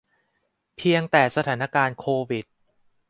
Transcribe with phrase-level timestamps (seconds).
[0.77, 2.45] เพียงแต่สถานการณ์โควิด